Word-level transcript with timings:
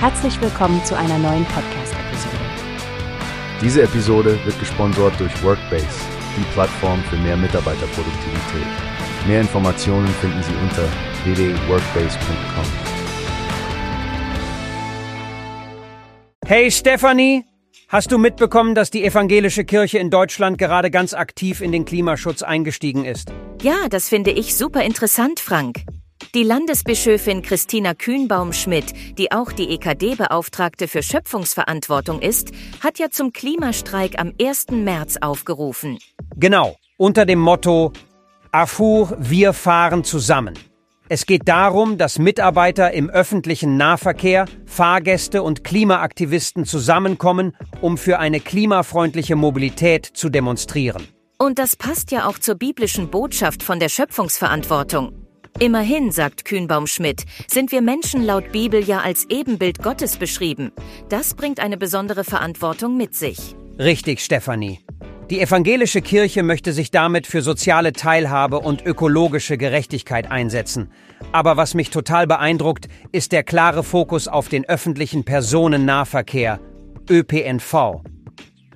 Herzlich 0.00 0.40
willkommen 0.40 0.84
zu 0.84 0.96
einer 0.96 1.18
neuen 1.18 1.44
Podcast-Episode. 1.46 2.36
Diese 3.60 3.82
Episode 3.82 4.38
wird 4.44 4.56
gesponsert 4.60 5.18
durch 5.18 5.42
Workbase, 5.42 5.88
die 6.36 6.44
Plattform 6.52 7.02
für 7.10 7.16
mehr 7.16 7.36
Mitarbeiterproduktivität. 7.36 8.66
Mehr 9.26 9.40
Informationen 9.40 10.06
finden 10.06 10.40
Sie 10.44 10.54
unter 10.62 10.88
www.workbase.com. 11.24 12.64
Hey 16.46 16.70
Stephanie, 16.70 17.44
hast 17.88 18.12
du 18.12 18.18
mitbekommen, 18.18 18.76
dass 18.76 18.90
die 18.90 19.04
evangelische 19.04 19.64
Kirche 19.64 19.98
in 19.98 20.10
Deutschland 20.10 20.58
gerade 20.58 20.92
ganz 20.92 21.12
aktiv 21.12 21.60
in 21.60 21.72
den 21.72 21.84
Klimaschutz 21.84 22.44
eingestiegen 22.44 23.04
ist? 23.04 23.32
Ja, 23.62 23.88
das 23.90 24.08
finde 24.08 24.30
ich 24.30 24.54
super 24.54 24.84
interessant, 24.84 25.40
Frank. 25.40 25.82
Die 26.34 26.42
Landesbischöfin 26.42 27.40
Christina 27.40 27.94
Kühnbaum-Schmidt, 27.94 29.16
die 29.16 29.32
auch 29.32 29.50
die 29.50 29.70
EKD-Beauftragte 29.70 30.86
für 30.86 31.02
Schöpfungsverantwortung 31.02 32.20
ist, 32.20 32.50
hat 32.80 32.98
ja 32.98 33.08
zum 33.08 33.32
Klimastreik 33.32 34.18
am 34.18 34.34
1. 34.38 34.66
März 34.72 35.16
aufgerufen. 35.22 35.98
Genau, 36.36 36.76
unter 36.98 37.24
dem 37.24 37.38
Motto 37.38 37.92
Afur, 38.52 39.16
wir 39.18 39.54
fahren 39.54 40.04
zusammen. 40.04 40.52
Es 41.08 41.24
geht 41.24 41.48
darum, 41.48 41.96
dass 41.96 42.18
Mitarbeiter 42.18 42.92
im 42.92 43.08
öffentlichen 43.08 43.78
Nahverkehr, 43.78 44.44
Fahrgäste 44.66 45.42
und 45.42 45.64
Klimaaktivisten 45.64 46.66
zusammenkommen, 46.66 47.56
um 47.80 47.96
für 47.96 48.18
eine 48.18 48.40
klimafreundliche 48.40 49.34
Mobilität 49.34 50.04
zu 50.04 50.28
demonstrieren. 50.28 51.08
Und 51.38 51.58
das 51.58 51.76
passt 51.76 52.10
ja 52.10 52.26
auch 52.26 52.38
zur 52.38 52.56
biblischen 52.56 53.10
Botschaft 53.10 53.62
von 53.62 53.80
der 53.80 53.88
Schöpfungsverantwortung. 53.88 55.27
Immerhin, 55.60 56.12
sagt 56.12 56.44
Kühnbaum-Schmidt, 56.44 57.24
sind 57.48 57.72
wir 57.72 57.82
Menschen 57.82 58.24
laut 58.24 58.52
Bibel 58.52 58.80
ja 58.80 59.00
als 59.00 59.26
Ebenbild 59.28 59.82
Gottes 59.82 60.16
beschrieben. 60.16 60.70
Das 61.08 61.34
bringt 61.34 61.58
eine 61.58 61.76
besondere 61.76 62.22
Verantwortung 62.22 62.96
mit 62.96 63.16
sich. 63.16 63.56
Richtig, 63.76 64.20
Stefanie. 64.20 64.78
Die 65.30 65.40
evangelische 65.40 66.00
Kirche 66.00 66.44
möchte 66.44 66.72
sich 66.72 66.92
damit 66.92 67.26
für 67.26 67.42
soziale 67.42 67.92
Teilhabe 67.92 68.60
und 68.60 68.86
ökologische 68.86 69.58
Gerechtigkeit 69.58 70.30
einsetzen. 70.30 70.92
Aber 71.32 71.56
was 71.56 71.74
mich 71.74 71.90
total 71.90 72.28
beeindruckt, 72.28 72.86
ist 73.10 73.32
der 73.32 73.42
klare 73.42 73.82
Fokus 73.82 74.28
auf 74.28 74.48
den 74.48 74.64
öffentlichen 74.64 75.24
Personennahverkehr, 75.24 76.60
ÖPNV. 77.10 78.02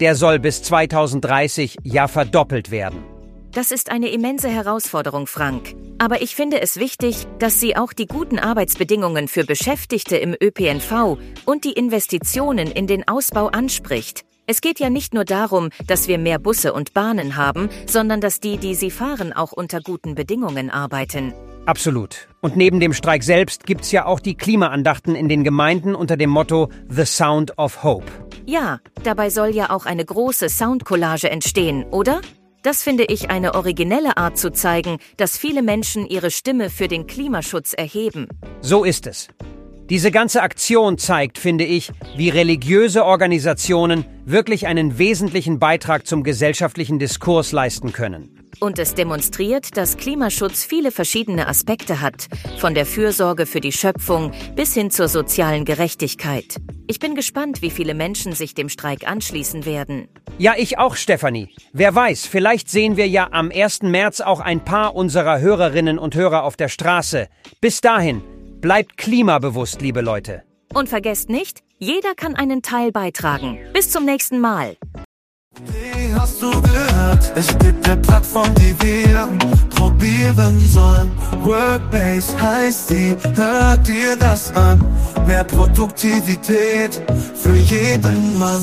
Der 0.00 0.16
soll 0.16 0.40
bis 0.40 0.64
2030 0.64 1.76
ja 1.84 2.08
verdoppelt 2.08 2.72
werden. 2.72 3.04
Das 3.52 3.70
ist 3.70 3.90
eine 3.90 4.08
immense 4.08 4.48
Herausforderung, 4.48 5.26
Frank. 5.26 5.76
Aber 6.02 6.20
ich 6.20 6.34
finde 6.34 6.60
es 6.60 6.78
wichtig, 6.78 7.28
dass 7.38 7.60
sie 7.60 7.76
auch 7.76 7.92
die 7.92 8.08
guten 8.08 8.40
Arbeitsbedingungen 8.40 9.28
für 9.28 9.44
Beschäftigte 9.44 10.16
im 10.16 10.34
ÖPNV 10.34 11.16
und 11.44 11.62
die 11.62 11.74
Investitionen 11.74 12.72
in 12.72 12.88
den 12.88 13.06
Ausbau 13.06 13.46
anspricht. 13.46 14.24
Es 14.48 14.60
geht 14.60 14.80
ja 14.80 14.90
nicht 14.90 15.14
nur 15.14 15.24
darum, 15.24 15.68
dass 15.86 16.08
wir 16.08 16.18
mehr 16.18 16.40
Busse 16.40 16.72
und 16.72 16.92
Bahnen 16.92 17.36
haben, 17.36 17.68
sondern 17.86 18.20
dass 18.20 18.40
die, 18.40 18.56
die 18.56 18.74
sie 18.74 18.90
fahren, 18.90 19.32
auch 19.32 19.52
unter 19.52 19.80
guten 19.80 20.16
Bedingungen 20.16 20.70
arbeiten. 20.70 21.34
Absolut. 21.66 22.26
Und 22.40 22.56
neben 22.56 22.80
dem 22.80 22.94
Streik 22.94 23.22
selbst 23.22 23.64
gibt's 23.64 23.92
ja 23.92 24.04
auch 24.04 24.18
die 24.18 24.34
Klimaandachten 24.34 25.14
in 25.14 25.28
den 25.28 25.44
Gemeinden 25.44 25.94
unter 25.94 26.16
dem 26.16 26.30
Motto 26.30 26.68
The 26.88 27.04
Sound 27.04 27.56
of 27.58 27.84
Hope. 27.84 28.10
Ja, 28.44 28.80
dabei 29.04 29.30
soll 29.30 29.54
ja 29.54 29.70
auch 29.70 29.86
eine 29.86 30.04
große 30.04 30.48
Soundcollage 30.48 31.30
entstehen, 31.30 31.84
oder? 31.92 32.22
Das 32.62 32.84
finde 32.84 33.04
ich 33.04 33.28
eine 33.28 33.54
originelle 33.54 34.16
Art 34.16 34.38
zu 34.38 34.52
zeigen, 34.52 34.98
dass 35.16 35.36
viele 35.36 35.62
Menschen 35.62 36.06
ihre 36.06 36.30
Stimme 36.30 36.70
für 36.70 36.86
den 36.86 37.08
Klimaschutz 37.08 37.72
erheben. 37.72 38.28
So 38.60 38.84
ist 38.84 39.08
es. 39.08 39.28
Diese 39.92 40.10
ganze 40.10 40.40
Aktion 40.40 40.96
zeigt, 40.96 41.36
finde 41.36 41.66
ich, 41.66 41.92
wie 42.16 42.30
religiöse 42.30 43.04
Organisationen 43.04 44.06
wirklich 44.24 44.66
einen 44.66 44.96
wesentlichen 44.96 45.58
Beitrag 45.58 46.06
zum 46.06 46.22
gesellschaftlichen 46.22 46.98
Diskurs 46.98 47.52
leisten 47.52 47.92
können. 47.92 48.42
Und 48.58 48.78
es 48.78 48.94
demonstriert, 48.94 49.76
dass 49.76 49.98
Klimaschutz 49.98 50.64
viele 50.64 50.92
verschiedene 50.92 51.46
Aspekte 51.46 52.00
hat, 52.00 52.28
von 52.56 52.72
der 52.72 52.86
Fürsorge 52.86 53.44
für 53.44 53.60
die 53.60 53.72
Schöpfung 53.72 54.32
bis 54.56 54.72
hin 54.72 54.90
zur 54.90 55.08
sozialen 55.08 55.66
Gerechtigkeit. 55.66 56.56
Ich 56.86 56.98
bin 56.98 57.14
gespannt, 57.14 57.60
wie 57.60 57.70
viele 57.70 57.92
Menschen 57.92 58.32
sich 58.32 58.54
dem 58.54 58.70
Streik 58.70 59.06
anschließen 59.06 59.66
werden. 59.66 60.08
Ja, 60.38 60.54
ich 60.56 60.78
auch, 60.78 60.96
Stefanie. 60.96 61.50
Wer 61.74 61.94
weiß, 61.94 62.24
vielleicht 62.24 62.70
sehen 62.70 62.96
wir 62.96 63.08
ja 63.08 63.28
am 63.30 63.50
1. 63.50 63.82
März 63.82 64.22
auch 64.22 64.40
ein 64.40 64.64
paar 64.64 64.94
unserer 64.94 65.40
Hörerinnen 65.40 65.98
und 65.98 66.14
Hörer 66.14 66.44
auf 66.44 66.56
der 66.56 66.68
Straße. 66.68 67.28
Bis 67.60 67.82
dahin, 67.82 68.22
bleibt 68.62 68.96
klimabewusst, 68.96 69.82
liebe 69.82 70.00
Leute. 70.00 70.44
Und 70.72 70.88
vergesst 70.88 71.28
nicht, 71.28 71.62
jeder 71.78 72.14
kann 72.14 72.34
einen 72.34 72.62
Teil 72.62 72.92
beitragen. 72.92 73.58
Bis 73.74 73.90
zum 73.90 74.06
nächsten 74.06 74.40
Mal. 74.40 74.76
Wie 75.66 76.14
hast 76.14 76.40
du 76.40 76.50
gehört? 76.62 77.32
Es 77.34 77.48
gibt 77.58 77.86
eine 77.86 78.00
Plattform, 78.00 78.54
die 78.54 78.74
wir 78.80 79.28
probieren 79.74 80.58
sollen. 80.60 81.10
Workbase 81.42 82.40
heißt 82.40 82.90
die, 82.90 83.16
hört 83.34 83.86
dir 83.86 84.16
das 84.16 84.50
an. 84.54 84.80
Mehr 85.26 85.44
Produktivität 85.44 87.02
für 87.34 87.54
jeden 87.54 88.38
Mann. 88.38 88.62